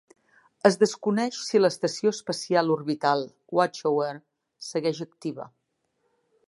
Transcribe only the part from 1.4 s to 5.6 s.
si l'estació espacial orbital Watchtower segueix activa.